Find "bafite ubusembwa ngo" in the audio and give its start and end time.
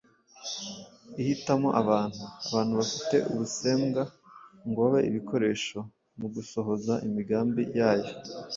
2.81-4.79